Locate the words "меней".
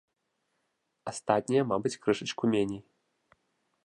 2.55-2.81